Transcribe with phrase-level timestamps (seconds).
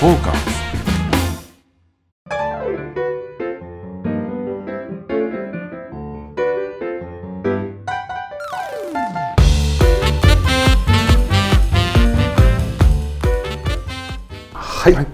[0.00, 0.60] フォーカス
[14.54, 15.06] はい、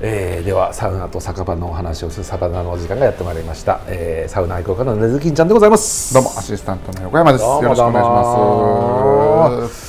[0.00, 6.14] えーではサウナと酒場のお話をするサバナのお時間がやってまいりました、えーサウナ愛好家のねずきんちゃんでございます。
[6.14, 7.44] どうもアシスタントの横山です。
[7.44, 9.85] よろしくお願いします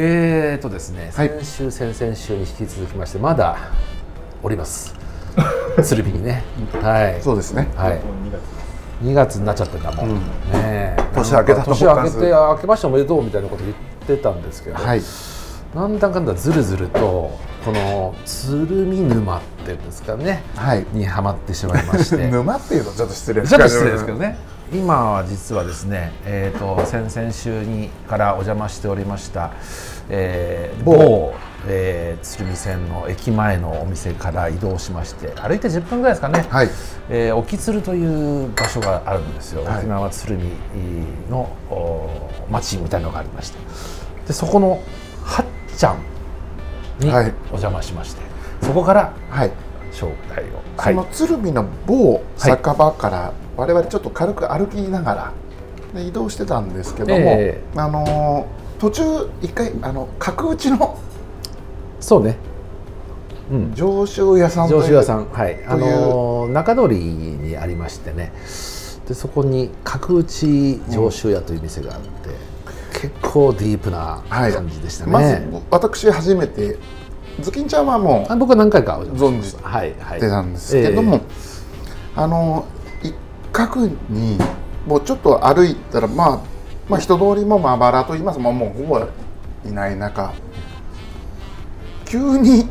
[0.00, 1.28] えーとですね、はい。
[1.28, 3.58] 先週先々週に引き続きましてまだ
[4.44, 4.94] おります。
[5.82, 6.44] 鶴見にね。
[6.80, 7.20] はい。
[7.20, 7.68] そうですね。
[7.74, 8.00] はい。
[9.02, 10.20] 2月になっちゃってたもん、ね
[10.52, 10.96] え。
[11.14, 15.02] 年明けたと年明けて明けましておめでとうみたいなこと言ってたんですけど、はい。
[15.74, 20.44] なんだかんだずるずるとこの鶴見沼っていうんですかね。
[20.54, 20.86] はい。
[20.92, 22.16] にはまってしまいまして。
[22.30, 24.38] 沼っていうとちょっと失礼ちょっと失礼ですけどね
[24.70, 29.52] 今は実はですね、えー、と先々週にからお邪魔しておりました、
[30.10, 31.32] えー某、
[31.66, 36.68] えー鶴見線の駅前のお店から移動しまして歩いて10分ぐらいですかね、はい。
[37.08, 39.78] えー沖鶴という場所があるんですよ、はい。
[39.78, 40.50] 沖縄鶴見
[41.30, 43.58] のお町みたいなのがありまして。
[44.26, 44.82] でそこの
[45.24, 45.98] はっちゃん
[46.98, 47.32] にはい。
[47.46, 48.20] お邪魔しまして、
[48.60, 49.52] そこからはい
[49.98, 55.32] 紹介を、その鶴見の某酒場から我々ちょっと軽く歩きながら
[55.94, 59.02] で移動してたんですけども、えあのー途中
[59.42, 60.96] 一回あの角打ちの
[61.98, 62.36] そうね、
[63.50, 68.32] うん、上州屋さん上州屋さん、はい、あのー中通りにありましてね。
[69.08, 72.08] でそこに角打ち上州屋という店があって、
[73.00, 74.52] 結構ディープなはい。
[74.52, 76.76] 感じでしたね、まず私初めて
[77.40, 80.20] ズキンちゃんはもうあ僕は何回か存はいはい。
[80.20, 81.20] てたんですけども、
[82.16, 82.66] あの
[83.02, 83.14] 一
[83.52, 84.38] 角に
[84.86, 86.40] もうちょっと歩いたら、まあ、
[86.88, 88.38] まあ人通りもまばらと言います。
[88.38, 89.00] ももうほぼ
[89.64, 90.32] いない中。
[92.04, 92.68] 急に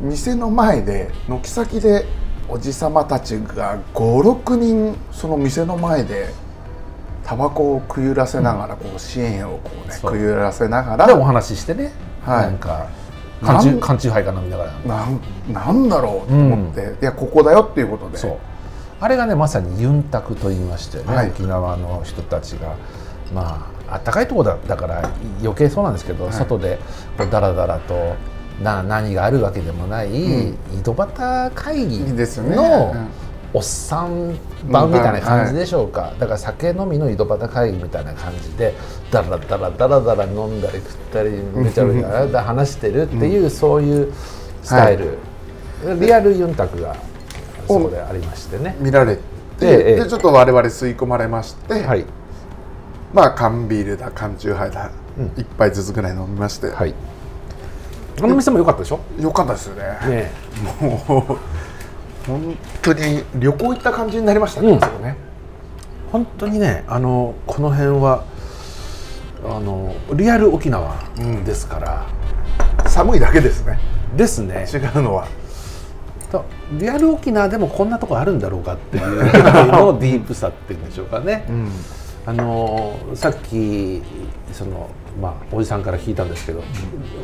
[0.00, 2.04] 店の前で軒先で
[2.48, 6.30] おじさまたちが56人その店の前で
[7.24, 10.12] タバコをくゆらせながら、こう支援をこうねそう。
[10.12, 11.06] くゆらせながら。
[11.06, 11.92] でお話ししてね、
[12.24, 12.46] はい。
[12.46, 12.88] なんか
[13.42, 15.20] 缶中缶チューハイか飲みながらなん
[15.52, 18.18] なんだろうと思って、いやここだよっていうことで。
[19.00, 21.28] あれがねまさにユンタクと言いましてね、はい。
[21.28, 22.74] 沖縄の人たちが。
[23.32, 25.10] まああったかいところだだから
[25.40, 26.32] 余計そうなんですけど、はい。
[26.32, 26.78] 外で
[27.16, 28.16] こうダラダラと
[28.62, 32.56] な何があるわけでもない、井戸端会議いいですよね。
[32.56, 33.08] のうん
[33.54, 34.36] おっさん
[34.70, 38.74] 版みたいな感じでしょうか、だから酒飲みの井戸端会議みたいな感じで
[39.10, 44.12] ダラダラダラダラ飲んだり食ったりめちゃめちゃ話してるっていう、そういう
[44.62, 45.16] スタイル、
[45.98, 46.94] リアルユンタクが
[47.66, 48.76] そこでありましてね。
[48.80, 49.22] 見られて、
[49.62, 52.04] ええでちょっと我々吸い込まれまして、はい、
[53.14, 55.32] まあ缶ビールだ缶チューハイだ、うん。
[55.36, 56.94] 一杯ずつぐらい飲みまして、はい。
[58.20, 59.00] あの店も良かったでしょ？
[59.18, 59.82] よかったですよね。
[60.06, 60.30] ね
[60.80, 61.38] もう
[62.28, 64.80] 本当に旅行行った感じになりましたね、うん。
[66.12, 68.24] 本当にね、あのこの辺は
[69.44, 70.94] あのリアル沖縄
[71.44, 72.06] ですから、
[72.86, 73.78] 寒いだけですね。
[74.14, 74.66] ですね。
[74.70, 75.26] 違うのは。
[76.30, 79.16] とリアル沖縄でもこんなとこあるんだろうかっていう
[79.72, 81.46] のディープさっていうんでしょうかね。
[81.48, 81.70] うん。
[82.26, 84.02] あのさっき
[84.52, 84.90] その
[85.20, 86.62] まあおじさんから聞いたんですけど、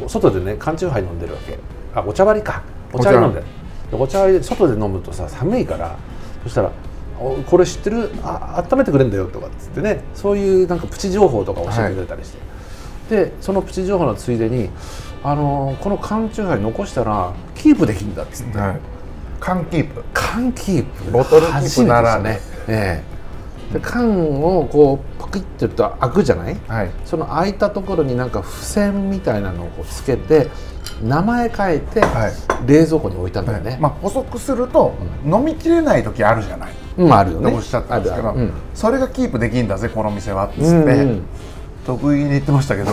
[0.08, 1.58] 外でね缶チューハイ飲んでるわけ。
[1.94, 2.62] あお茶割りか。
[2.92, 3.46] お茶割り飲んでる。
[3.46, 3.63] で
[3.96, 5.96] お茶外で飲むとさ寒いから
[6.42, 6.70] そしたら
[7.20, 8.10] 「おこれ知ってる？
[8.22, 12.32] あ温めてくれんだよ」とかっつってねそういうなんかプチ情報とか教えてくれたりし
[13.08, 14.70] て、でそのプチ情報のついでに
[15.22, 18.80] あのこの缶チューハイ残したらキープできるんだっつって、はい。
[19.40, 20.02] 缶キープ。
[20.12, 21.10] 缶キープ。
[21.10, 23.02] ボトルキープならね、え
[23.70, 23.74] え。
[23.74, 26.56] で缶をこうパキッてやると開くじゃない？
[26.68, 26.90] はい。
[27.04, 30.48] その開いたところになんか付箋みたいなのをこうつけて
[31.02, 32.32] 名前書いてはい。
[32.66, 34.94] 冷蔵庫に置いたんだよね、まあ補足すると、
[35.26, 36.70] 飲みきれない時あるじゃない？
[36.96, 37.52] うんあるよね。
[37.52, 38.50] おっしゃったんですけど、あるある。
[38.74, 40.88] それがキープできんだぜこの店はっつって、うんうん。
[40.88, 41.22] うん
[41.84, 42.92] 得意に言ってましたけど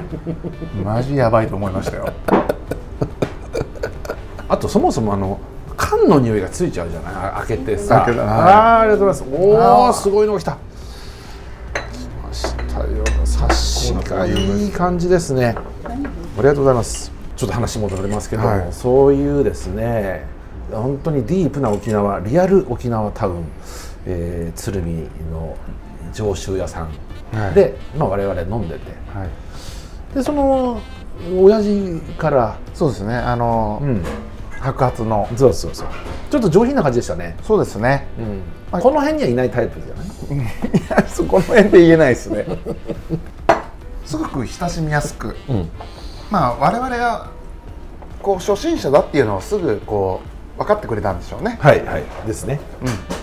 [0.82, 2.08] マジやばいと思いましたよ。
[4.48, 5.38] あとそもそもあの
[5.76, 7.12] 缶の匂いがついちゃうじゃない？
[7.14, 7.96] あ開けてさ。
[8.06, 8.24] 開けた。
[8.24, 8.30] はい。
[8.30, 9.36] あーありがとうございます。
[9.38, 10.52] おおすごいのが来た。
[10.52, 10.56] 来
[12.26, 12.86] ましたよ。
[13.26, 15.54] 冊子がいい感じですね。
[15.84, 15.90] あ
[16.38, 17.10] りがとうございます。
[17.10, 18.72] ちょっと話戻りますけども、はい。
[18.72, 20.26] そういうですね
[20.72, 23.44] 本当にディープな沖縄リアル沖縄タウン、
[24.06, 25.56] えー鶴見の
[26.12, 26.88] 上州屋さん。
[27.36, 27.54] はい。
[27.54, 28.92] で、まあ、我々飲んでて。
[29.12, 30.14] はい。
[30.14, 30.80] でその
[31.36, 33.14] 親父から、そうですね。
[33.14, 34.02] あの、うん、
[34.60, 35.28] 白髪の。
[35.36, 35.88] そうそうそう。
[36.30, 38.06] ちょっと上品な感じでしたね、そうですね。
[38.18, 38.42] うん。
[38.72, 38.82] はい。
[38.82, 40.46] この辺にはいないタイプじゃない？
[40.46, 42.46] いやそこの辺で言えないですね。
[44.06, 45.36] すごく親しみやすく。
[45.48, 45.68] うん
[46.30, 47.30] まあ我々は
[48.22, 50.20] こう初心者だっていうのをすぐこ
[50.56, 52.04] う分かってくれたんでしょうね、はいはい。
[52.26, 52.60] ですね。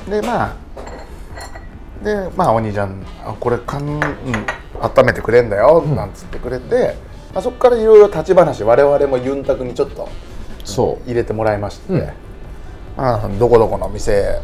[0.05, 0.55] うん、でまあ
[2.03, 4.01] でまあお兄ちゃんあこれかん、うん、
[4.79, 6.95] 温めてくれんだよなんつってくれて、
[7.33, 10.09] まあ、そこからいろいろ立ち話我々もユンタクにちょっと
[10.63, 11.07] そう。
[11.07, 12.09] 入れてもらいまして、うん。
[12.97, 14.39] まあ、どこどこの店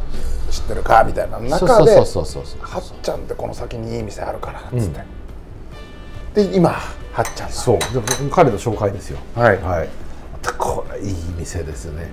[0.49, 2.05] 知ってるかみたいな中ではっ
[3.01, 6.75] ちゃんってこの先にいい店あるからっつって、で今
[7.17, 7.79] はっちゃんそう。
[7.79, 7.85] で
[8.29, 9.17] 彼の紹介ですよ。
[9.33, 9.57] はい。
[9.59, 9.89] はい。
[10.55, 12.11] これいい店ですよね。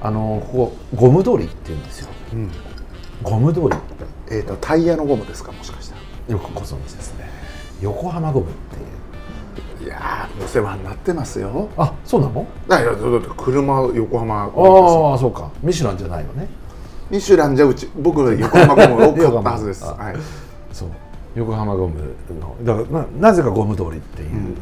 [0.00, 2.08] あのここゴム通りって言うんですよ。
[2.32, 2.50] うん。
[3.24, 3.68] ゴム通り。
[4.30, 5.50] えー、とタイヤのゴムですか？
[5.50, 6.02] もしかしたら。
[6.28, 7.28] よくご存知ですね。
[7.82, 9.86] 横浜ゴムっていう。
[9.86, 11.68] いやーお世話になってますよ。
[11.76, 12.46] あそうなの？
[12.68, 12.96] だから
[13.36, 15.50] 車横浜あゴあそうか。
[15.60, 16.48] ミシュランじゃないのね。
[17.10, 20.16] ミシュランじゃうち僕は横浜ゴムを買ったはずです、 はい、
[21.34, 24.56] 横浜ゴムのだからななぜかゴム通りっていう、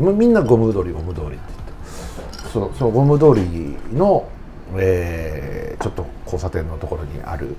[0.00, 0.18] うん。
[0.18, 2.48] みんなゴム通りゴム通りって言って。
[2.52, 4.28] そのそのゴム通りの、
[4.76, 7.54] えーちょっと交差点のところにある、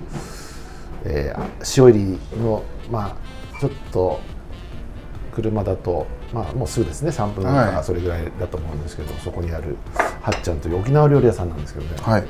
[1.04, 4.20] えーあ塩入りのまあちょっと
[5.32, 7.10] 車だとまあもうすぐですね。
[7.10, 7.72] 3分とはい。
[7.72, 9.76] かそれぐらいだと思うんですけど、そこにある
[10.20, 12.24] はっちゃんという沖縄料理屋さんなんですけどね、はい、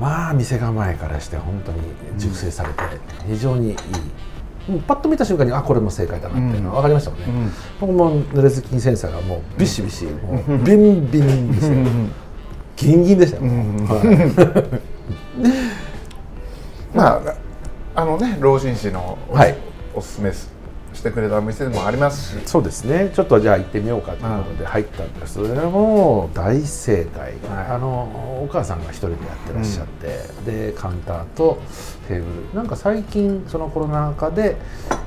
[0.00, 1.80] まあ店構えからして本当に
[2.16, 2.82] 熟成されて
[3.26, 3.76] 非常にいい、
[4.86, 7.52] パッと見た瞬間にあこれも正解だなっていうのは分かりましたもんね、うん。
[7.80, 11.84] 僕も濡れずきセンサーがもうビシビシ、もうビンビンでしたよ、
[12.76, 14.80] ギンギンでしたよ、は
[16.92, 16.96] い。
[16.96, 19.54] まああのね老人誌のお,、はい。
[19.94, 20.48] おすすめし
[20.96, 22.42] してくれたお店でもありますし。
[22.46, 23.10] そうですね。
[23.14, 25.34] ちょっとじゃあ行ってみようかということで入ったんです。
[25.34, 27.66] それも大正解、はい。
[27.68, 31.58] あのお母さんが一人でやってらっしゃって、でカウンターと
[32.08, 32.54] テーブル。
[32.54, 34.56] なんか最近そのコロナ禍で、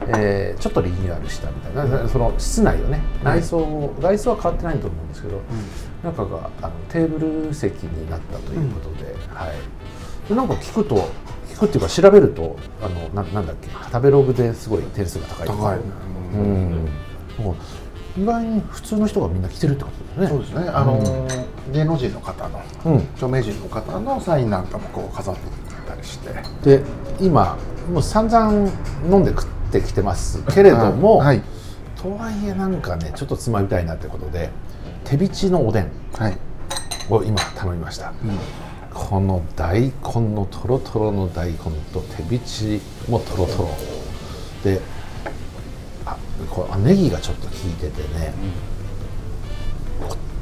[0.08, 5.42] えーちょっとリニューアルしたみたいな、その室内をね内装を、外装は変わってないと思うんですけど、
[6.04, 9.56] 中があのテーブル席になったということで,、はい、
[10.28, 11.29] でなんか聞くと聞
[11.60, 16.88] くっていうか調べるとあのななんだっけ食べログですごい点数が高いとい、うん、
[17.38, 17.52] も
[18.18, 20.38] う意外に普通の人がみんな来てるってことですね。
[20.38, 20.70] そうですね。
[20.70, 25.42] あのー、芸能人の方のうん、著名人の方のサインなんかもこう飾って
[25.88, 26.34] たりして。
[26.64, 26.84] で
[27.20, 27.58] 今
[27.92, 28.72] もう散々
[29.10, 31.42] 飲んで食ってきてますけれども、はい。
[32.02, 34.50] とはいえなんかねちょっとつまみたいなってことで
[35.04, 36.38] 手びちのおでんはい、
[37.10, 38.14] を今頼みました、
[38.94, 39.92] この大根
[40.34, 41.58] のとろとろの大根
[41.94, 43.70] と手びちもとろとろ
[44.64, 44.82] で
[46.06, 46.18] あ
[46.50, 48.34] これあネギがちょっと効いててね、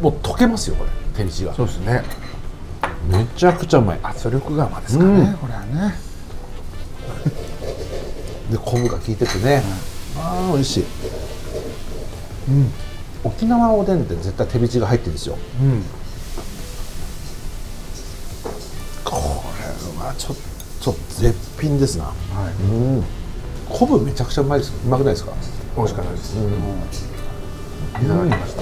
[0.02, 1.54] もう溶けますよこれ手びちが。
[1.54, 2.04] そうですね。
[3.10, 4.00] めちゃくちゃうまい。
[4.04, 5.34] 圧力釜ですかね、うん。
[5.38, 5.96] これはね。
[8.52, 9.62] で昆布が効いててね、
[10.18, 10.86] ああ美味しい、
[12.48, 12.72] うん、
[13.24, 15.38] 沖縄おでんって絶対手びちが入ってるんですよ。
[15.62, 15.84] うん
[20.18, 20.36] ちょっ
[20.84, 22.06] と絶品ですな。
[22.06, 22.14] は
[22.72, 23.04] うん。
[23.70, 24.74] 昆布めちゃくちゃうまいです。
[24.86, 25.32] うまくないですか？
[25.32, 25.36] い
[25.76, 26.46] 美味しかったです、うん。
[26.48, 28.62] いただきました、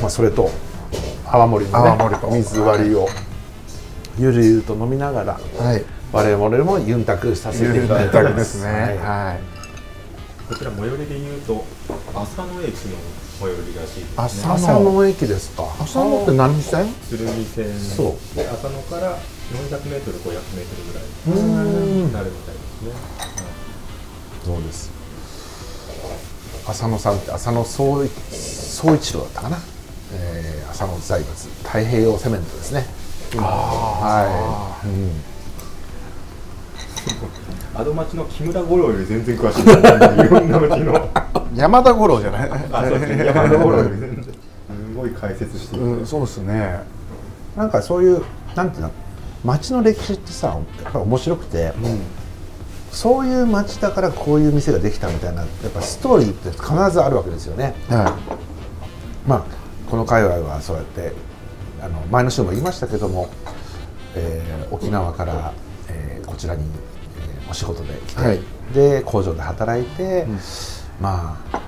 [0.00, 0.50] まあ、それと
[1.26, 2.30] 泡盛のね泡盛と。
[2.30, 3.08] 水割りを
[4.18, 5.84] ゆるゆると飲みながらはい。
[6.12, 8.70] 我々もユンタクさせていただいてまるですね。
[8.70, 8.98] はい。
[8.98, 9.40] はい。
[10.48, 11.64] こちら最寄りで言うと
[12.14, 12.96] 浅野駅の
[13.40, 14.14] 最寄りらしいですね。
[14.16, 15.64] 浅朝の駅ですか。
[15.80, 16.86] 浅野って何線？
[17.08, 17.78] 鶴見線。
[17.78, 18.36] そう。
[18.36, 21.30] で浅野から400メートル500メートルぐらいう
[21.70, 22.06] ん。
[22.06, 22.92] になるみたいですね、
[24.44, 24.90] そうです。
[26.66, 29.58] 浅野さんって浅野総一総一郎だったかな、
[30.14, 31.48] えー、浅野財閥。
[31.62, 32.86] 太平洋セメントですね。
[33.32, 35.10] 今はい、うん。
[37.74, 39.64] アド町の木村五郎より全然詳しい。
[39.64, 39.80] ですい
[40.30, 41.10] ろんな町の
[41.54, 42.50] 山田五郎じゃない？
[43.26, 43.90] 山田五郎す
[44.96, 46.80] ごい解説してうん、そうですね。
[47.56, 48.22] なんかそういう
[48.54, 48.90] なんていうの？
[49.44, 51.72] 町の歴史ってさやっぱり面白くて、
[52.90, 57.74] そういう町だからこういう店ができたみたいなやっぱストーリーって必ずあるわけですよね。
[57.88, 58.16] は
[59.26, 59.44] まあ
[59.90, 61.12] この界隈はそうやって
[61.82, 63.28] あの前の週も言いましたけども、
[64.16, 65.52] えー沖縄から、
[65.88, 68.40] えーこちらに、えーお仕事で来て、はい。
[68.72, 70.26] で工場で働いて、
[71.00, 71.62] まあ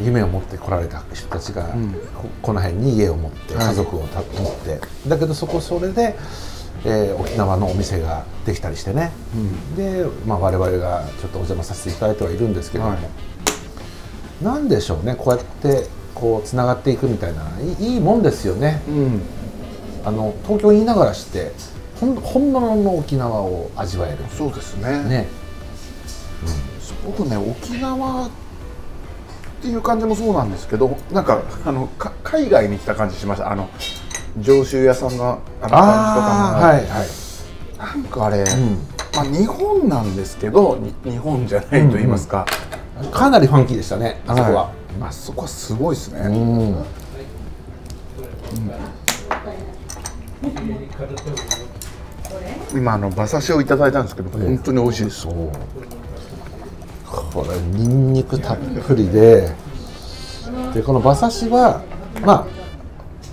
[0.00, 1.92] 夢を持って来られた人たちが、ん。
[1.92, 3.66] ここの辺に家を持ってはい。
[3.68, 4.80] 家族をた持って。
[5.08, 6.16] だけどそこそれで、
[6.84, 9.12] えー沖縄のお店ができたりしてね、
[9.76, 14.44] で、まあ、我々がちょっとお邪魔させていただいてはいるんですけれども、はい。
[14.44, 17.42] なんでしょうねこうやってこうつながっていくみたいな。
[17.60, 18.82] いいいいもんですよね。
[18.88, 19.22] い、うん、
[20.04, 21.52] あの東京にいながらして
[22.00, 24.18] 本物の沖縄を味わえる。
[24.36, 25.04] そうですね。
[25.04, 25.28] ね。
[27.06, 28.28] 僕ね沖縄
[29.62, 33.52] っっていう感じもそうなんですけどなんかあのか海外に来た感じしました。
[33.52, 33.70] あの
[34.40, 35.78] 上州屋さんのあの感じとか
[36.58, 37.08] も、はいはい。
[37.78, 38.44] なんかあれ、
[39.14, 42.44] まあ、日本なんですけどに日本じゃないと言いますか、
[43.12, 45.02] かなりファンキーでしたねあそこは、い。
[45.02, 46.84] あそこはすごいですね、うん。
[52.72, 55.20] 今あの馬刺しをいただいたんですけど、本当に美味しいです。
[55.20, 56.01] そう
[57.12, 59.54] これニンニクたっぷりで
[60.74, 61.82] でこの馬刺しは
[62.22, 62.46] まあ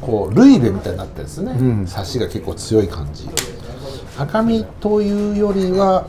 [0.02, 1.86] こうルイベみたいになってるんですね、ん。
[1.88, 3.30] 刺しが結構強い感じ。
[4.18, 6.06] 赤身というよりは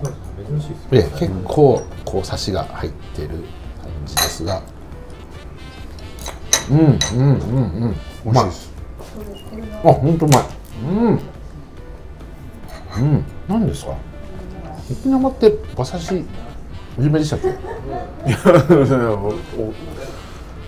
[0.91, 3.39] ええ結構こう刺しが入ってる感
[4.07, 4.63] じですが。
[6.71, 7.97] うんうんうんうん。
[8.25, 8.71] 美味しいです、
[9.85, 10.43] あ、本当うまい。
[10.85, 11.21] うん。
[12.97, 13.97] うん、何ですか？
[14.91, 16.25] 沖縄って馬刺し
[16.99, 17.49] 有名でしたっけ？
[17.49, 17.57] いや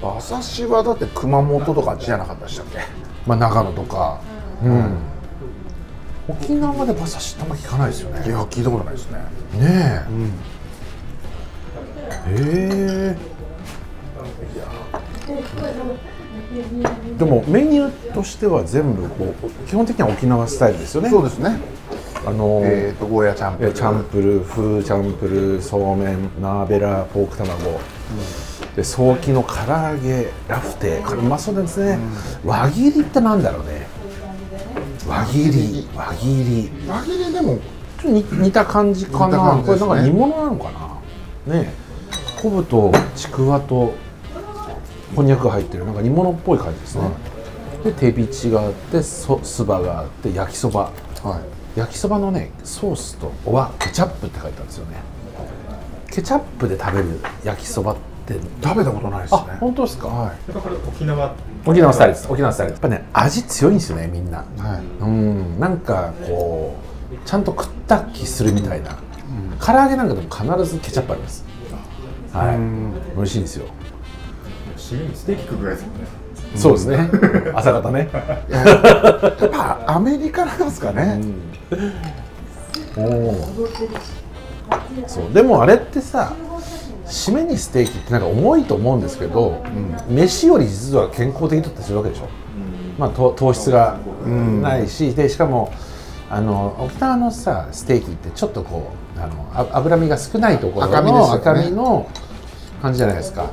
[0.03, 2.79] お馬刺しはだって熊本とかあっちじゃなかったでしたっけ
[3.27, 4.19] まあ長野とか。
[4.65, 4.97] うん。
[6.29, 8.21] 沖縄で馬刺しってあんま聞かないですよいね。
[8.31, 9.19] や聞いたことないですね
[9.59, 10.05] ねえ。
[12.31, 13.19] へえ。
[17.19, 21.11] でもメニューとしては全部こう基本的には沖縄スタイルですよね。
[21.11, 21.57] そうですね。
[22.25, 23.69] あのーえっ、とゴーヤチャンプル。
[23.71, 27.81] えチャンプルー風チャンプルーそうめんナーベラポーク卵、
[28.77, 31.07] で早期の唐揚げラフテー。
[31.07, 31.99] これうまそうですね、
[32.45, 33.87] 輪切りってなんだろうね。
[35.09, 35.89] 輪切り。
[35.97, 36.71] 輪切り。
[36.89, 37.59] 輪切りでも
[38.01, 40.71] ちょっと似似た感じかな、これなんか煮物なのか
[41.47, 41.55] な。
[41.55, 41.73] ね
[42.41, 43.95] 昆布とちくわと
[45.15, 45.85] こんにゃくが入ってる。
[45.85, 47.03] なんか煮物っぽい感じですね、
[47.85, 50.93] で手びちがあってそ酢葉があって焼きそば。
[51.23, 51.41] は
[51.77, 51.79] い。
[51.79, 54.97] 焼きそばのねソースとはケチャップって書いてあるんですよね。
[56.11, 61.35] ケチャップで食べる焼きそばって食べたことないですあね本当ですか、はやっぱこれ沖縄。
[61.65, 62.27] 沖縄スタイルです。
[62.31, 62.73] 沖縄スタイル。
[62.73, 64.83] やっぱね味強いんですよねみんな、いはい。
[65.01, 65.61] うん。
[65.61, 66.77] なんかこ
[67.13, 68.99] うちゃんと食った気するみたいな、
[69.61, 71.45] 唐揚げなんかでも必ずケチャップあります。
[72.33, 72.57] はい。
[72.57, 72.93] うん。
[73.17, 73.67] 美味しいんですよ、
[75.15, 76.07] ステーキ食うぐらいですもんね。
[76.55, 77.11] そうですね。
[77.55, 78.09] 朝方ね。
[78.49, 81.21] いややっぱアメリカなんですかね、
[82.97, 83.35] おお
[85.07, 86.33] そうでもあれってさ
[87.07, 89.63] 締めにステーキってなんか重いと思うんですけど、
[90.09, 92.29] 飯より実は健康的だったりするわけでしょ、
[92.99, 93.99] まあ、糖糖質が
[94.63, 95.73] ないし、でしかも
[96.31, 102.09] あの沖縄のさステーキってちょっとこうあのあ脂身が少ないところの赤身の
[102.81, 103.51] 感じじゃないですか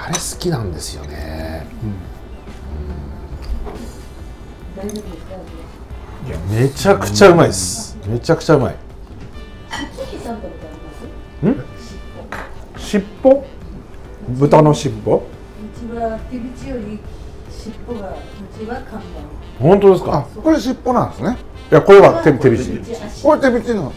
[0.00, 1.66] あれ好きなんですよね、
[6.26, 8.76] いやめちゃくちゃうまいです、めちゃくちゃうまい。
[12.76, 13.44] 尻尾？
[14.28, 15.16] 豚の尻尾？
[15.16, 15.20] う
[15.76, 17.00] ちは手びちより
[17.50, 18.14] 尻尾がう
[18.56, 19.02] ちは看
[19.58, 20.18] 本当ですか？
[20.18, 21.36] あこれ尻尾なんですね。
[21.72, 22.80] いやこれは板手手びち
[23.22, 23.92] これ手びちの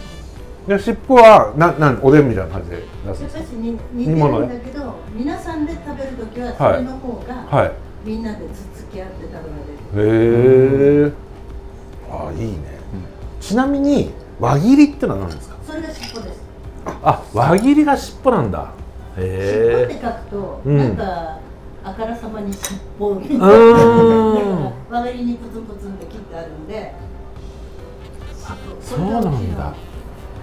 [0.78, 7.72] で尻尾はななんおでんみたいな感じで出すんです私に似てるんだけど皆さんで食べるときはそれの方が、はい。
[8.06, 11.08] みんなでつつき合って食べられる。
[11.08, 11.12] へえ
[12.10, 12.80] あいいね、
[13.40, 15.56] ちなみに輪切りってのは何ですか？
[15.68, 16.42] それが尻尾です。
[16.86, 18.74] あ輪切りが尻尾なんだ。
[19.16, 19.30] 尻尾へ
[19.82, 20.78] えって書くと、うん。
[20.78, 21.40] なんか
[21.84, 23.46] あからさまに尻尾みたいな。
[23.46, 26.94] 輪切りにプツンプツンって切ってあるんで。
[28.82, 29.74] そうなんだ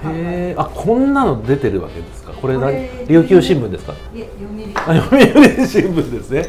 [0.04, 2.32] へえあこんなの出てるわけですか？
[2.32, 2.88] これ何？
[3.08, 3.92] 琉球新聞ですか？
[4.14, 5.18] いえ読売あ読
[5.62, 6.42] 売新聞ですね。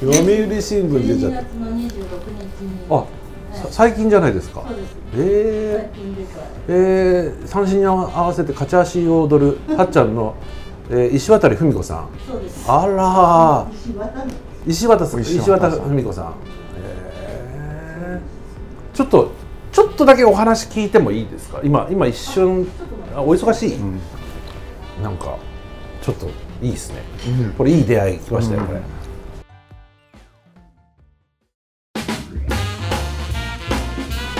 [0.00, 2.88] 読売新聞出ちゃ12っ月の26日に。
[2.88, 3.04] たあ
[3.52, 4.64] さ最近じゃないですか？
[4.66, 4.96] そうです。
[5.16, 6.40] え最近出た。
[6.40, 10.34] ー、えー、三振に合わせて勝ち足を踊る はっちゃんの、
[10.90, 12.08] えー、石渡文子さん。
[12.28, 12.64] そうです。
[12.68, 13.66] あらー。
[14.66, 15.20] 石石渡さん。
[15.20, 16.34] 石石渡文子さん。
[16.76, 19.30] えー、ちょっと
[20.00, 21.60] とだけお話聞いてもいいですか？
[21.62, 22.66] 今今一瞬
[23.14, 23.78] あお忙しい、
[25.02, 25.36] なんか
[26.00, 26.26] ちょっと
[26.62, 27.02] いいですね、
[27.58, 28.80] これいい出会い来ましたよ、これ。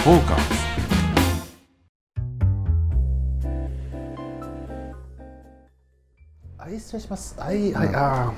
[0.03, 0.61] フォーカス。
[6.57, 7.39] はい失礼します。
[7.39, 8.33] はいはいあ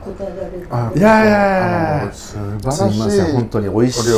[0.00, 1.28] 答えられるいやいや。
[1.28, 2.98] いやいや素晴らすみしい。
[3.00, 4.12] ません本当に美味しい。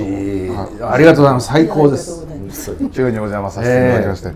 [0.00, 1.48] お料理ありがとうございます。
[1.48, 2.26] 最高です。
[2.92, 4.32] 急にお邪魔させていただきまして、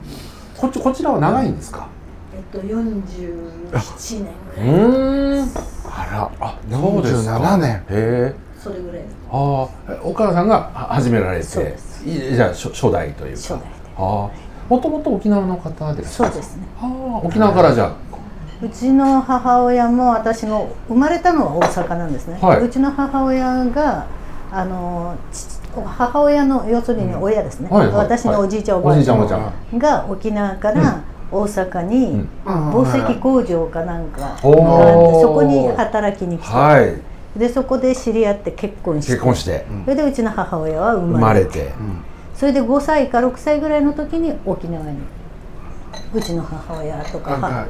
[0.58, 1.88] こっちこちらは長いんですか？
[2.34, 5.48] えっと47年ぐうん
[5.84, 6.30] あら。
[6.40, 7.38] あそうですか。
[7.38, 7.70] 47年。
[7.72, 8.34] へえ。
[8.58, 12.04] それぐらいああ岡田さんがは始められてそうです。
[12.08, 13.40] いじゃあ初初代というか。
[13.42, 13.66] 初代で。
[13.98, 16.66] ああもともと沖縄の方ですそうですね。
[16.80, 17.94] ああ沖縄からじゃ
[18.62, 22.64] うちの母親も私も生まれたのは大阪なんですね、はい。
[22.64, 24.06] うちの母親が
[24.50, 29.78] あの父母親の要するに親ですね、はいはい私のおじいちゃん、おじいおばあちゃん。
[29.78, 32.72] が沖縄から大阪にうん。
[32.72, 37.38] 紡績工場かなんかがあって、そこに働きに来て、はい。
[37.38, 39.12] でそこで知り合って結婚して。
[39.12, 39.66] 結婚して。
[39.84, 41.58] それでうちの母親は生生まれて。
[41.58, 41.74] まれて
[42.34, 44.98] それで5歳か6歳ぐらいの時に沖縄に。
[46.14, 47.66] うちの母親とかは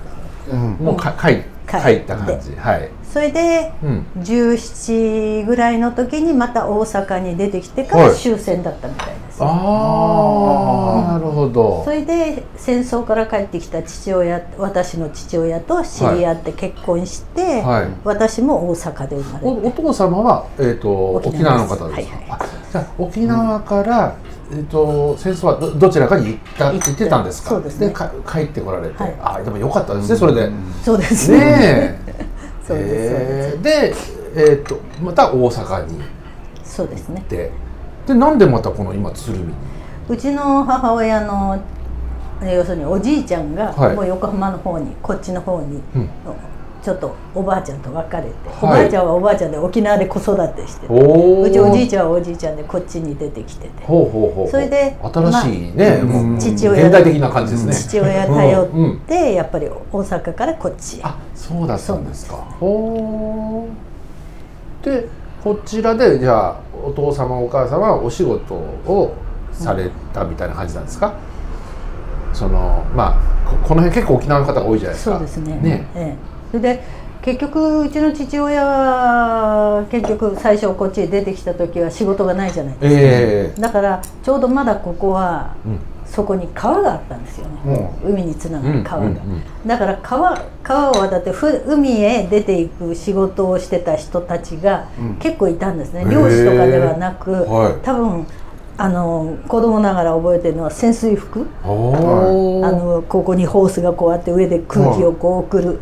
[0.50, 0.70] うん。
[0.80, 2.54] もうか帰帰って帰った感じ。
[2.56, 4.06] はいそれでうん。
[4.18, 8.14] 17ぐらいの時にまた大阪に出てきてからはい。
[8.14, 11.82] 終戦だったみたいです、ああなるほど。
[11.86, 17.88] それで戦争から帰ってきた父親私の父親と知り合って結婚して、はい。
[18.04, 19.46] 私も大阪で生まれて。
[19.46, 22.38] おお父様は、えー、と沖沖縄の方ですか、はいはいあ
[22.70, 24.16] じゃあ沖縄から、
[24.50, 27.50] えー、と戦争はどどちらかに行った行ってたんですか？
[27.50, 27.88] そうですね。
[27.90, 29.16] か帰ってこられて、はい。
[29.22, 30.50] あでもよかったですね、それで。
[30.84, 31.38] そうですね。
[31.38, 32.05] ねえ
[32.66, 33.62] そうですえー。
[33.62, 33.94] で、
[34.34, 35.98] えー、とまた大阪に。
[35.98, 36.04] 行
[36.64, 37.20] そうですね。
[37.20, 37.50] って
[38.06, 39.54] でなんでまたこの今鶴見に？
[40.08, 41.58] うちの母親の
[42.42, 43.96] え要するにおじいちゃんがはい。
[43.96, 46.08] もう横浜の方にこっちの方に、うん
[46.86, 48.32] ちょっとおばあちゃんと別れて、い。
[48.62, 53.82] おばあちゃんはおばあちゃんで沖縄で子育てしてておうちおじいちちゃんはおじいちゃんでこっちに出てきてて。
[53.82, 54.48] ほうほうほうほう。
[54.48, 56.00] それで新しいね、
[56.38, 57.74] 父親現代的な感じですね。
[57.74, 58.68] 父親頼っ
[59.08, 61.00] てやっぱり大阪からこっちへ。
[61.02, 62.36] あそうだったんですか。
[62.36, 64.84] ほー。
[64.84, 65.08] で
[65.42, 69.12] こちらでじゃあお父様お母様はお仕事を
[69.50, 71.14] されたみたいな感じなんですか、
[72.32, 75.16] そのまあここの辺結構沖縄の方が多いじゃないですか。
[75.16, 75.56] そうですね。
[75.60, 75.88] ね。
[75.94, 76.16] ええ、
[76.50, 76.82] それで
[77.22, 83.60] 結局うちの父親は結局最初こっちへ出てきた時は仕事がないじゃないですか、ええ。
[83.60, 85.78] だからちょうどまだここはうん。
[86.06, 89.14] そこに川があったんですよね、海につながる川が、うん。
[89.14, 89.16] うん。
[89.16, 94.86] うんだから川川を渡ってふ海へ出ていく仕事をしてた人たちが
[95.18, 97.74] 結構いたんですね、漁師とかではなく、はい。
[97.82, 98.24] 多分
[98.78, 105.80] あの子供ながら覚えてるのは潜水服、あのここにホースがこうあって上で空気をこう送る、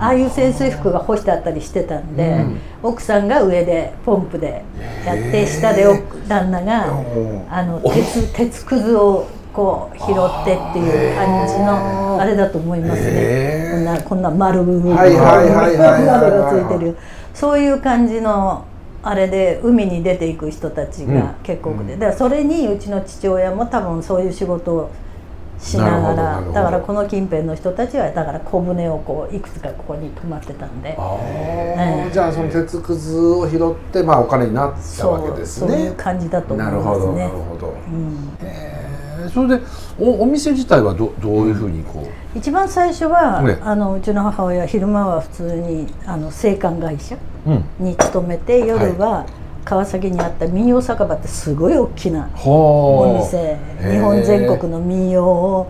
[0.00, 2.44] ああいう潜水服が干してあったりしてたんで、
[2.82, 4.64] 奥さんが上でポンプで
[5.06, 5.96] やって下でお
[6.28, 6.86] 旦那が
[7.50, 13.70] あの鉄鉄くずをこう拾ってっていう感じのあれだと思いますね。
[13.72, 16.30] こんなこんな丸部分はいはいはいはいはい。
[16.30, 16.96] がついてる。
[17.32, 18.64] そういう感じの
[19.02, 24.90] あれで海に出ていく人たちが結構多くて、だからそれにうちの父親も多分そういう仕事を
[25.64, 30.94] しながらだからこの近辺の人たちはだから小舟をこういくつかここに泊まってたんで。
[30.98, 32.10] ええ。
[32.12, 38.36] じゃあその鉄くずを拾ってまあお金になったわけですそういうね感じだと思いなるほどますねなるほど、うん。
[38.42, 38.94] えー
[39.32, 39.64] それで
[39.98, 43.58] おお店自体はどどういうふうにこう、一番最初は、ね。
[43.62, 47.64] あのうちの母親昼間は普通にあの青函会社うん。
[47.78, 49.24] に勤めて夜は
[49.64, 53.56] 川崎にあった民謡酒場ってすごい大きなほお店。
[53.80, 55.66] 日本全国の民謡を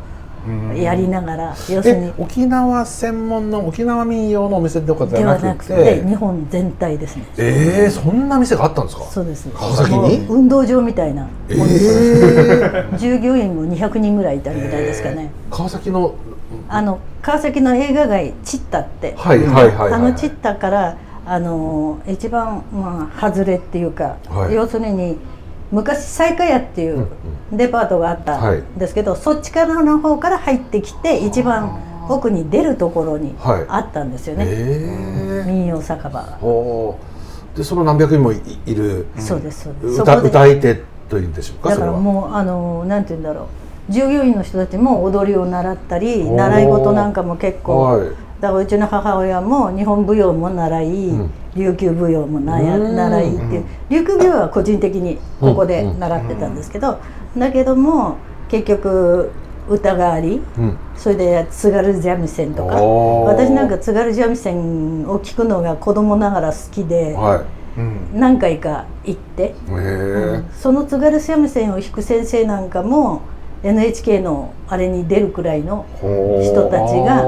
[0.76, 5.74] やりながら要するにえ沖縄専門の沖縄民謡のお店とかじではなくて？
[5.74, 7.24] て日本全体ですね。
[7.38, 9.04] えー、そんな店があったんですか？
[9.04, 9.48] そうです。
[9.48, 10.26] 川崎に？
[10.28, 16.14] 運動場みたいなもえー、従業員も200人ぐらいいたみたいですかね、川崎の
[16.68, 19.92] あの川崎の映画街チッタって、はいはいはいはい。
[19.94, 24.54] あのチッタからあの一番まあ外れっていうか、はい。
[24.54, 25.16] 要するに
[25.72, 27.08] 昔西華屋っていう
[27.52, 28.58] デパートがあったはい。
[28.58, 33.64] んですけど、そっちからの方から入ってきて一番奥に出るところにはい。
[33.68, 36.10] あったんですよね、えー、民謡酒場。
[36.10, 36.38] が、
[37.56, 39.06] でその何百人もいいる。
[39.18, 39.96] そうですそうです。
[39.96, 43.46] そ歌歌い手というんでしょうかだからもうあのなんて言うんだろう。
[43.90, 48.08] 従業員の人たちも踊りを習ったり習い事なんかも結構、はい
[48.44, 51.30] だからうちの母親も日本舞踊も習い、ん。
[51.57, 56.98] 琉球舞踊も習いっていう琉球舞踊は個人的にここで習ってたんですけど、
[57.38, 59.33] だけども結局
[59.70, 60.76] 歌がありうん。
[60.94, 67.44] それで津軽三味線とか私なんか津軽三味線を聞くのが子供ながら好きでは
[68.12, 73.22] 何回か行って、いへえその津軽三味線を弾く先生なんかも
[73.64, 75.87] NHK のあれに出るくらいの
[76.42, 77.24] 人たちが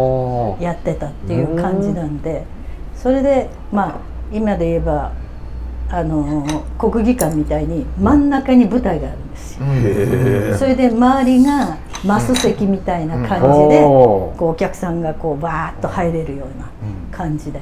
[0.61, 2.45] やってたっていう感じなんで
[2.95, 3.97] それでまあ
[4.33, 5.13] 今で言えば
[5.89, 6.45] あの
[6.79, 10.59] 国技館みたいに真ん中に舞台があるんですよ。
[10.59, 16.69] それで周りがマス席みたいな感じで、こうお客さんがこうバーッと入れるような
[17.17, 17.61] 感じで。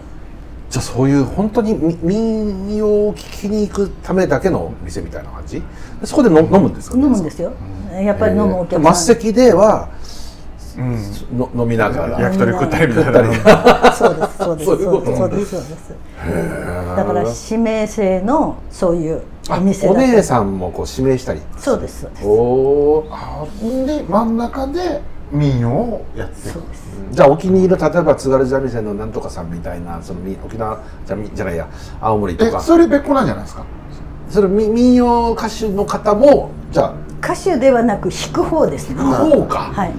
[0.75, 5.63] じゃあそういう本当にみ民謡を聞きに行くためだけの店みたいな感じ？
[6.01, 7.53] でそこでの飲むんですか、飲むんですよ、
[7.93, 9.89] やっぱり飲むお客さん、末席では
[10.77, 10.99] うん。
[11.39, 12.21] の飲みながら。
[12.23, 13.93] 焼き鳥食ったりみたいな。
[13.93, 14.67] そうですそうです。
[14.67, 15.95] そうですそうです
[16.97, 21.41] だから指名制のそういうおあ店だったお姉さんもこう指名したり？
[21.57, 22.27] そうですそうです。
[22.27, 26.55] おおあで真ん中で民謡をやってる
[27.11, 31.69] じゃあお気に入りの例えば津軽三味線のなんとかさんみたいなそのみ沖縄じゃみじゃないや
[32.01, 33.65] 青森とえかそれ別個なんじゃないですか？
[34.31, 38.97] それみ民謡歌手の方もじゃ歌手ではなく弾く方ですね。
[38.99, 39.95] あこうか、はい。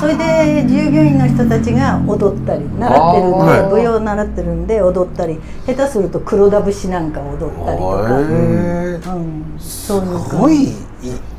[0.00, 3.38] それで従業員の人たちが踊ったり習ってるんで、
[3.70, 10.76] 舞踊を習ってるんで踊ったり下手すると黒田節なんか踊ったりとか、へえうん、そういうすごいい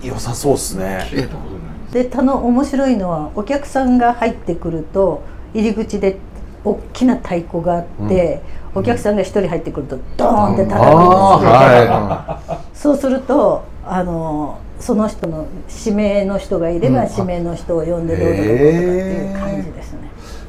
[0.03, 1.07] 良さそうですね
[1.91, 5.23] でたの面白いのはお客さんが入ってくると
[5.53, 6.17] 入り口で
[6.63, 8.41] 大きな太鼓があって、
[8.75, 15.47] お客さんが一人入ってくるとドーンって叩くんですよ、あそうするとあのその人の
[15.85, 17.09] 指名の人がいれば、うん。
[17.09, 19.99] 指名の人を呼んでどうぞどうぞっていう感じですね、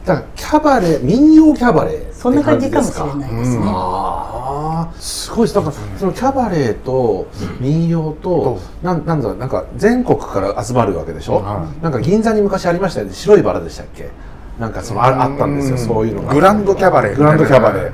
[0.04, 4.41] だからキャバレー民謡キャバレーそんな感じかもしれいないですね、あ
[4.90, 5.54] あすごいです。
[5.54, 7.28] だからそのキャバレーと
[7.60, 13.12] 民謡となんなんだなんか全国から集まるわけでしょ、はなんか銀座に昔ありましたよね。
[13.12, 14.10] 白いバラでしたっけ？
[14.58, 16.34] なんかそのああったんですよそういうのが。
[16.34, 17.92] グランドキャバレーグランドキャバレー。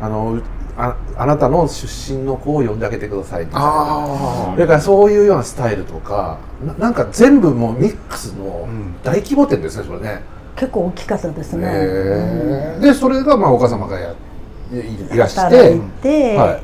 [0.00, 0.42] あのう
[0.78, 8.66] ああなたの出身の子を呼んであげてくださいみたいなあだからそういうようなスタイルとかななんか全部もうミックスの
[9.02, 10.22] 大規模店ですねそれね、
[10.56, 14.16] 結構大きかったですね、でそれがまあお母様がやい
[14.72, 15.40] いらして。
[15.40, 16.62] 働いて、はい。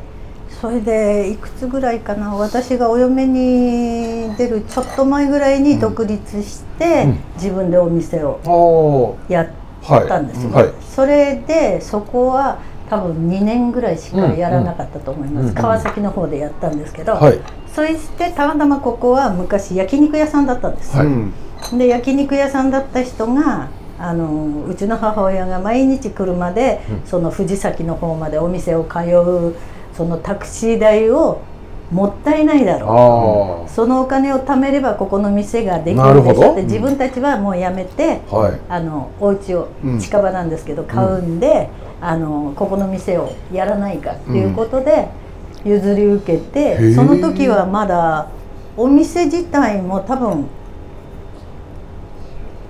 [0.61, 2.35] それでいくつぐらいかな。
[2.35, 7.19] 私がお嫁に出るちょっと前ぐらいに独立して、うん。
[7.35, 9.49] 自分でお店をやっ
[9.83, 10.65] たんですよ、はい。
[10.65, 10.75] はい。
[10.95, 15.55] それでそこは多分2年ぐらいしかやらなかったと思います、うん。
[15.55, 17.41] 川崎の方でやったんですけど、はい。
[17.75, 21.07] そしてたまたまここは昔焼肉屋さんだったんです、はい。
[21.07, 21.33] うん
[21.73, 27.07] で焼肉屋さんだった人があのうちの母親が毎日車で、うん。
[27.07, 29.55] その藤崎の方までお店を通う
[29.95, 31.41] そのタクシー代を
[31.91, 33.65] もったいないだろう。
[33.65, 38.61] あそのお金を貯めればここの店ができなるでしょって自分たちはもうやめて、あはい。
[38.69, 41.69] あのお家をうん近場なんですけど買うんで、
[42.01, 45.09] あのここの店をやらないかっていうことで
[45.65, 48.29] 譲り受けへて、ーその時はまだ
[48.77, 50.47] お店自体も多分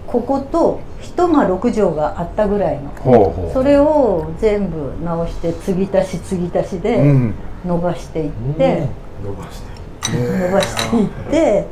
[0.07, 2.91] ここと一間6畳があったぐらいの。
[3.01, 3.53] ほうほう。
[3.53, 7.35] それを全部直して継ぎ足し継ぎ足しうでん。
[7.65, 8.87] 伸ばしていって。
[9.23, 9.77] 伸ばして
[10.11, 11.67] 伸ばしていって、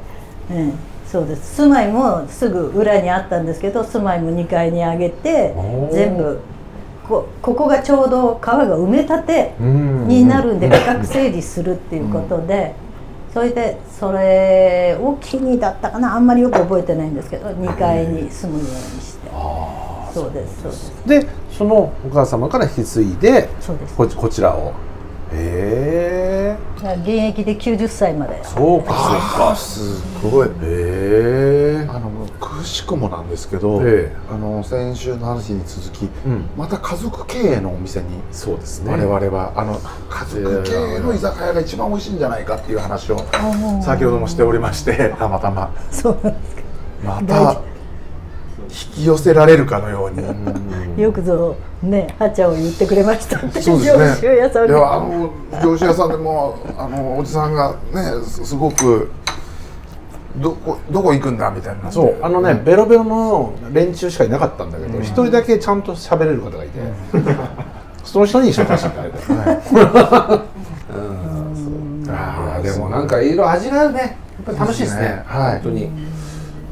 [0.50, 0.72] うん、
[1.06, 1.56] そうです。
[1.56, 5.54] 住まいもすぐ裏にあったんですけど住まいも2階に上げて
[5.92, 6.40] 全部
[7.06, 10.08] こここがちょうど川が埋め立てうん。
[10.08, 12.74] になるんで価格整理するっていうことで、
[13.34, 16.14] それでそれを機にだったかな。
[16.14, 18.70] あんまりよく覚えてないんですけど2階に住むように
[19.02, 19.28] して。
[20.14, 23.96] そうですそうですでそのお母様から引き継いでそうです。
[23.96, 24.72] ここちらを。
[25.32, 26.56] へえ
[27.02, 28.44] 現役で90歳まで。
[28.44, 29.56] そうかそうか。
[29.56, 30.48] すごい。
[30.48, 31.86] へえ
[32.64, 34.16] くしくもなんですけど、ええ。
[34.32, 36.48] あの先週の話に続き、うん。
[36.56, 38.90] また家族経営のお店にそうですね。
[38.90, 43.18] 我々はあの家族経営の居酒屋が一番美味しいんじゃないかっていう話を
[43.82, 45.70] 先ほどもしておりまして たまたま。
[45.90, 46.62] そうなんですか。
[47.04, 47.74] ま大た事
[48.96, 51.02] 引き寄せられるかのように。
[51.02, 53.36] よくぞねはちゃんを言ってくれました。
[53.42, 54.40] ねそうですね。
[54.42, 55.30] あの
[55.62, 59.10] 業者屋さんでもあのおじさんがねすすごく
[60.36, 61.90] どこどこ行くんだみたいな。
[61.90, 62.16] そう。
[62.22, 66.80] あのね、ベロベロの連中しかいなかったんだけど一、人だけちゃんと喋れる方がいて、
[68.04, 68.90] その人に紹介して い。
[68.90, 69.60] ただい
[72.06, 74.00] た、ああでもなんかいろいろ味があるね。
[74.00, 75.22] やっぱり楽しいですね。
[75.26, 75.52] はい。
[75.52, 75.90] 本当に。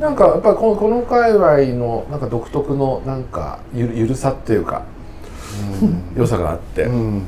[0.01, 4.83] なんかやっぱりこのこの界隈のなんか独特のなんかゆるゆるさっていうか、
[6.16, 7.22] 良さがあって、うん。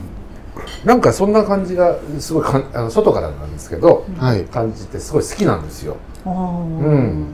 [0.85, 4.45] なんかそんな感じがすごいかんあの外からなんですけど、はい。
[4.45, 7.27] 感じてすごい好きなんですよ、うん、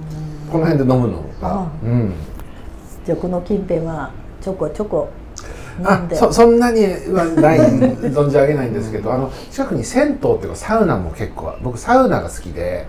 [0.50, 1.60] この辺で飲むのが。
[1.62, 2.12] あ、うん、
[3.04, 5.08] じゃあこの近辺はちょこちょこ
[5.78, 6.16] 飲あんで。
[6.16, 12.86] そそんなにはない存じ上げないんですけどあの近くに銭湯っていうかサウナも結構僕サウナが好きで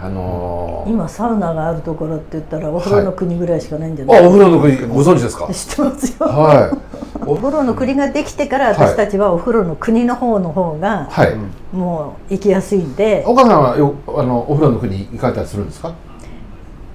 [0.00, 5.52] あのー今サウナがあるところって言ったらお風呂の国ぐらいしかないんじゃない、あお風呂の国ご存知ですか？
[5.52, 6.87] 知ってますよ、はい
[7.26, 11.34] お風呂の国ができてから私たちはお風呂の国の方の方がはい、
[11.76, 15.94] もう行きやすいんで、岡さんはよあのお風呂の国行かれたりするんですか？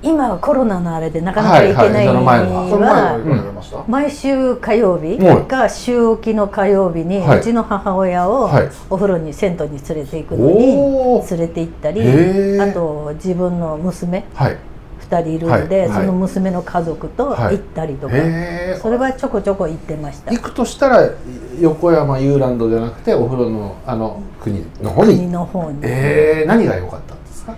[0.05, 5.47] 今はコロナのあれでなかなか行けないの前は毎週火曜日はい。
[5.47, 7.39] か週置きの火曜日にはい。
[7.39, 8.69] うちの母親をはい。
[8.89, 11.37] お風呂に銭湯に連れて行くのおにー。
[11.37, 12.01] 連れて行ったり
[12.59, 14.57] あと自分の娘はい
[15.13, 15.99] 2人いるんで、はいはい。
[15.99, 17.57] その娘の家族とはい。
[17.57, 18.15] 行ったりとか、
[18.81, 20.31] それはちょこちょこ行ってました。
[20.31, 21.09] 行くとしたら
[21.59, 25.79] 横山ユーランドじゃなくてお風呂のあの国の方国にの方に。
[25.83, 27.53] えー、何が良かったんですか？
[27.53, 27.55] っ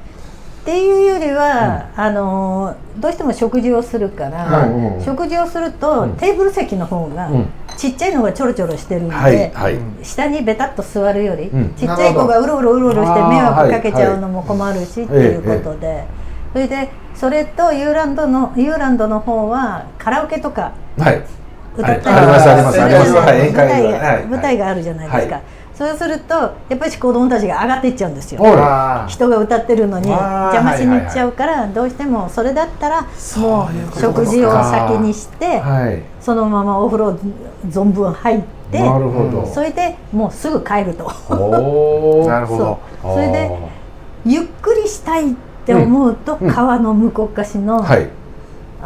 [0.65, 6.13] ていうよりは、あのーどうしても食事をするから、うんうん食事をすると、うん。
[6.15, 7.48] テーブル席の方が、うん。
[7.78, 9.78] ちっちゃいのがちょろちょろしてるんで、はいはい。
[10.02, 11.74] 下にベタっと座るより、うん。
[11.76, 16.06] ちっちゃい子がうろうろうろうろして迷惑かけちゃうのも困るし、っていうことで、
[16.54, 21.25] それでそれとユーランドのユーランドの方はカラオケとかはい。
[21.78, 24.25] 歌ったりありまする舞台が、はい。
[24.28, 25.43] 舞台があるじゃないですか、はい。
[25.73, 28.41] そうするとやっぱり子供たちが上がっていっちゃうんですよ。
[29.08, 36.01] 人が歌ってるのに邪魔しに行っちゃうからどうしてもそれだったらもう食事を先にしてはい。
[36.21, 37.19] そのままお風呂
[37.67, 39.45] 存分入ってなるほど。
[39.45, 41.12] それでもうすぐ帰ると。
[41.30, 42.80] おお なるほど。
[43.01, 43.51] それで
[44.25, 46.51] ゆっくりしたいって思うとうん。
[46.51, 48.10] 川の向こう岸のはい。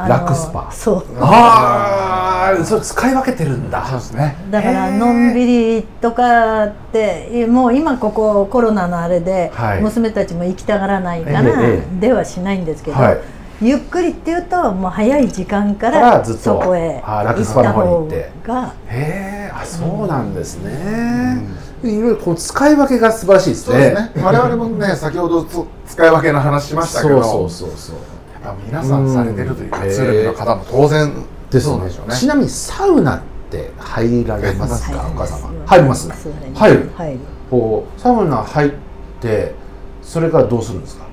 [0.07, 1.03] ラクスパそう。
[1.19, 3.85] ああそれ使い分けてるんだ。
[3.85, 4.37] そうですね。
[4.49, 9.81] だからのんびりとかってもう今ここコロナのあれではい。
[9.81, 13.17] 娘たちも行きたがらないからええではしないんですけど、はい。
[13.61, 16.41] ゆっくりっていうともう早い時間かかららずっと。
[16.43, 18.07] そこへ行った方
[18.45, 21.43] がへえあそうなんですね、
[21.83, 23.73] いろいろこう使い分けが素晴らしいですね。
[23.73, 24.23] そうですね。
[24.23, 27.23] 我々もね先ほどつ使い分けの話しましたけど。
[27.23, 27.95] そうそうそう
[28.43, 31.13] やっぱ皆さんされてるというかうんツールの方も当然
[31.49, 31.81] ですね。
[32.15, 35.65] ちなみにサウナって入られますか、お母様？
[35.65, 36.09] 入ります？
[36.53, 36.89] 入る？
[36.95, 38.71] 入るこうサウナ入っ
[39.19, 39.53] て
[40.01, 41.05] それからどうするんですか？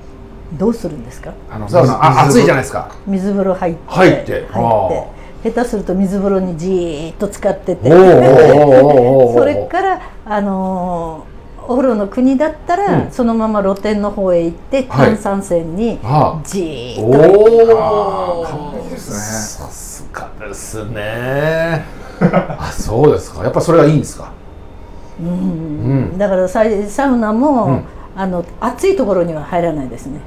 [0.59, 1.33] どうするんですか？
[1.50, 2.94] あのサウナあ暑いじゃないですか。
[3.07, 3.81] 水風呂入って。
[3.87, 4.33] 入って。
[4.33, 5.15] 入って
[5.53, 7.89] 下手すると水風呂にじーっと使ってて。
[7.91, 11.37] それからあのー
[11.69, 13.11] お風呂の国だったら、うん。
[13.11, 15.17] そのまま露天の方へ行ってはい。
[15.17, 16.47] 炭酸泉にはあ。
[16.47, 17.03] じーっと。
[17.03, 19.17] おお完璧ですね。
[19.67, 21.85] さすがですね。
[22.23, 23.43] あそうですか。
[23.43, 24.31] やっぱそれがいいんですか？
[25.21, 25.29] うん。
[25.29, 25.33] う
[26.15, 26.19] ん。
[26.19, 27.85] だからサイサウナも、うん
[28.18, 30.22] あの暑いところには入らないですね。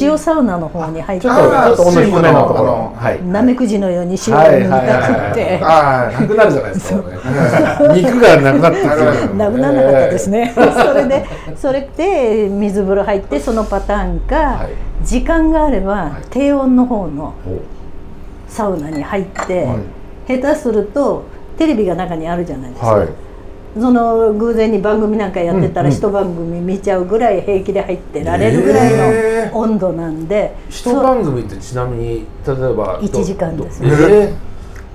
[0.00, 2.92] 塩サウナの方に入ってちょっとちあーょっと温度低めのところ。
[2.96, 3.22] はい。
[3.26, 7.02] なめくじのように塩をはい塗りたくってあなくなるじゃないですか
[7.94, 9.36] 肉がなくなってなくなる。
[9.36, 14.64] なくならなかったですね、それでそれで水風呂入ってそのパターンか、は
[15.02, 15.04] い。
[15.06, 16.10] 時間があれば、はい。
[16.30, 17.60] 低温の方のほう。
[18.48, 19.76] サウナに入って、は
[20.26, 21.24] 下手すると
[21.58, 23.08] テレビが中にあるじゃないですか、はい
[23.78, 34.34] その偶然に番組なんかやってたら一番組見ちゃうぐらい平気で入ってられるぐらいえの温度なんで、一番組ってちなみに例えばど1時間ですどえ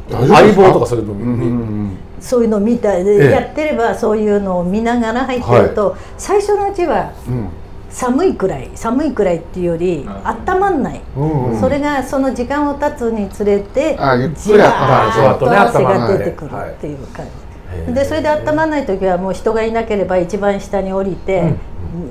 [0.09, 1.43] ー相棒とかそういうのうんうんう
[1.87, 1.97] ん。
[2.19, 3.31] そういうの見たりええ。
[3.31, 7.49] やってればそういうのを見ながら入ってると、最初のうちはうん。
[7.89, 13.95] 寒いくらい寒いくらいっていうより温まんない、うんうんそれがその時間を経つにつれて
[14.35, 17.44] じわーっと汗が出てくるはいっていう感へじ、ー
[17.93, 21.53] でそれで温まらない時はもう人がいなければ一番下に降りて、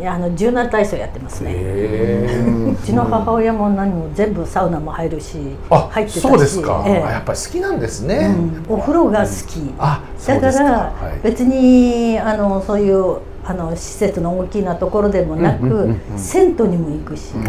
[0.06, 5.38] あの柔軟体操やってますね、へうちの母親も何も全部サウナも入るし
[5.70, 6.22] あ入ってたし。
[6.22, 8.34] そうですか、えやっぱり好きなんですね、
[8.68, 8.74] うん。
[8.74, 10.00] お風呂が好き、だ
[10.40, 10.64] ですか。
[10.64, 11.20] からはい。
[11.22, 17.42] 別にあのそういうあの施設の大きなところでもなく、うんうんうん銭湯にも行くし、だ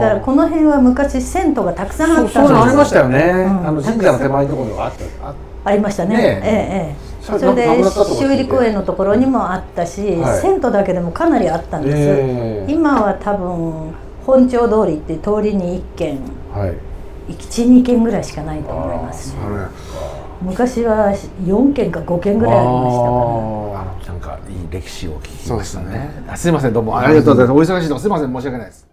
[0.00, 3.66] からこの辺は昔銭湯がたくさんあったそうそうありましたよね、うん。
[3.66, 5.28] あの神社の手前のところにはあった。
[5.28, 6.16] あありましたね。
[6.16, 10.40] ねええええそれで修理公園のところにもあったし、はい。
[10.40, 12.72] 銭湯だけでもかなりあったんです、ええ。
[12.72, 13.92] 今は多分
[14.26, 16.18] 本町通りって通りに1軒
[16.52, 16.74] はい。
[17.32, 19.40] 12軒ぐらいしかないと思いますね。
[20.42, 21.14] 昔は
[21.44, 23.14] 4軒か5軒ぐらいありましたか
[23.84, 24.14] ら。
[24.14, 26.24] なんかいい歴史を聞きましたそうですねね。
[26.28, 26.98] あすいませんどうも。
[26.98, 27.72] ありがとうございます。
[27.72, 28.89] お忙しいとこすいません申し訳ないです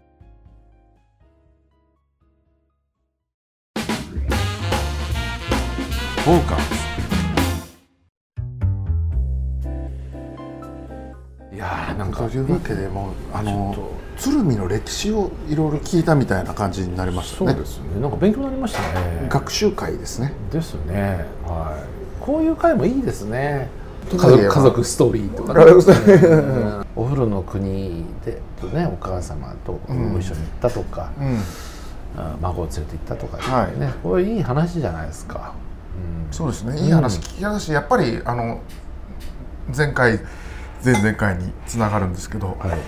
[12.37, 13.75] いうわけでもうあの
[14.17, 17.51] 鶴見の歴史をいろいろ聞いたみたいな感じになりましたね。
[17.51, 18.01] そうですね。
[18.01, 19.27] なんか勉強になりましたね。
[19.29, 20.33] 学習会ですね。
[20.51, 21.25] ですね。
[21.45, 22.23] はい。
[22.23, 23.69] こういう回もいいですね。
[24.11, 25.63] 家族家族ストーリーとかね。
[25.63, 26.85] うん。
[26.95, 31.39] お風呂の国でとねお母様とご一緒に行ったとか、うん。
[32.17, 33.79] あ孫を連れて行ったとか、はい。
[33.79, 35.53] ねこれいい話じゃないですか、
[36.25, 36.33] うん。
[36.33, 36.79] そうですね。
[36.79, 38.61] いい話聞きたしやっぱりあの
[39.75, 40.19] 前回
[40.83, 42.69] 前々回につながるんですけど、はい。
[42.69, 42.79] やっ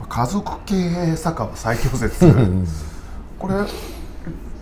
[0.00, 2.32] ぱ家族経営酒場最強説。
[3.38, 3.54] これ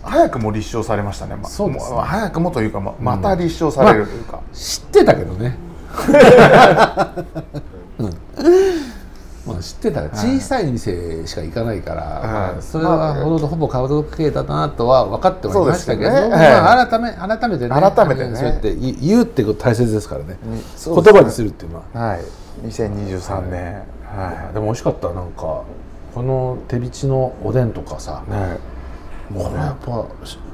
[0.03, 1.95] 早くも立証されましたね,、まそうですね。
[1.95, 5.57] も早くもというかままた立証されるというか、知ってたけどね、
[9.61, 12.23] うんまあ、知ってた小さい店しか行かないから、はい。
[12.23, 16.29] まあそれはほとほぼ顔時計だなとは分かってはいましたけど、ね。
[16.29, 17.69] まあ、改め改めてね。
[17.69, 20.37] 改めてねそうやって言言うってこと大切ですからね、ね。
[20.85, 22.07] 言葉にするっていうのは。
[22.07, 22.21] はい。
[22.67, 23.83] 2023年。
[24.05, 25.63] はでも美味しかったなんか。
[26.13, 28.59] この手びちのおでんとかさ、い、はい
[29.33, 30.05] これやっぱ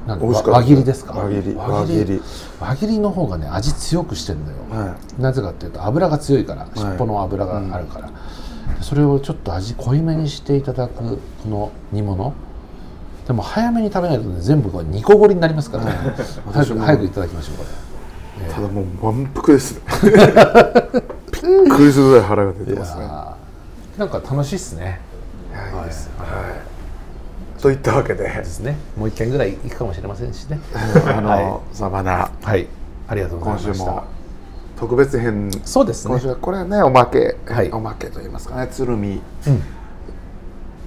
[0.06, 1.12] なん輪切りですか？
[1.14, 1.54] 輪切り。
[1.56, 2.22] 輪切り。
[2.60, 2.98] 輪切り。
[3.00, 6.68] の方がね味強くしてんだよ、はなぜかっていうと油が強いから。
[6.76, 8.08] 尻尾の油があるから、
[8.88, 12.32] それをちょっと味濃いめにしていただくこの煮物。
[13.26, 15.92] でも早めに食べないとね全部これ煮こごりになりますからね。
[16.50, 17.64] 早く早くいただきましょうこ
[18.40, 18.50] れ。
[18.50, 19.74] ただもう満腹です。
[19.74, 19.82] ね
[21.66, 23.06] びっくりするぐらい腹が出てますね。
[23.98, 25.00] なんか楽しいっすね。
[25.52, 27.60] いやいいですはい。
[27.60, 28.24] といったわけで。
[28.24, 28.78] ですね。
[28.96, 30.60] もう一回ぐらい行くかもしれませんしね。
[31.04, 32.66] あの、 はサバナはい。
[33.06, 33.90] ありがとうござい今週ました。
[33.90, 34.04] も
[34.78, 35.50] 特別編。
[35.64, 36.20] そうですね。
[36.40, 37.70] これはねおまけ、はい。
[37.70, 38.68] おまけと言いますかね。
[38.70, 39.20] 鶴見。
[39.46, 39.62] うん。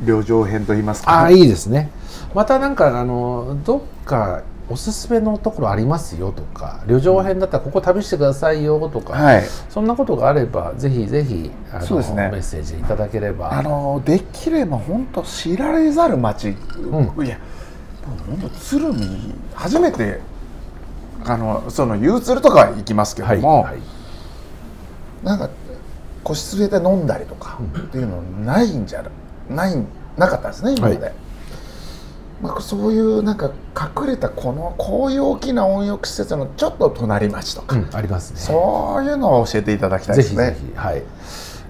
[0.06, 1.92] 旅情編と言いますかああいいですね。
[2.34, 9.44] またなんかあのどっかおすすめのところありますよとか旅情編だったらここ旅してくださいよとか、はい。
[9.70, 12.30] そんなことがあればぜひぜひあのそうですね。
[12.32, 13.52] メッセージいただければ。
[13.52, 16.52] あのできれば本当知られざる町、ん。
[16.52, 17.38] いや
[18.28, 20.20] 本当鶴見初めて
[21.26, 23.80] あのそのゆうつるとかは行きますけども、はい
[25.24, 25.50] なんか
[26.24, 29.04] 個室で飲んだりとかっていうのないんじゃ
[29.50, 29.76] ない
[30.18, 31.14] なかったですね今まで、はい
[32.42, 38.40] まあ、そういうなんか隠れたこのこういう大きな温浴施設のちょっと隣町とか、うんありますね。
[38.40, 40.52] そういうのを教えていただきたいぜひですね。
[40.52, 41.04] ぜひはい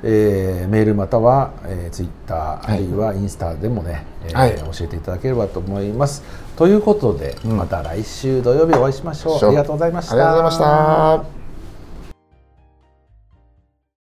[0.04, 2.80] えーメールまたは、えー、ツイッターあはい。
[2.80, 4.56] るいはインスタでもね、えーはい。
[4.56, 6.24] 教えていただければと思います。
[6.56, 7.50] ということで、ん。
[7.58, 9.40] また来週土曜日お会いしましょう。
[9.40, 9.50] しょう。
[9.50, 10.14] ありがとうございました。
[10.14, 11.41] ありがとうございました